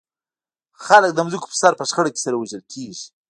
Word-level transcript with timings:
خلک 0.85 1.11
د 1.13 1.17
ځمکو 1.27 1.49
پر 1.51 1.57
سر 1.61 1.73
په 1.79 1.83
شخړه 1.89 2.09
کې 2.13 2.21
سره 2.25 2.35
وژل 2.37 2.61
کېږي. 2.73 3.05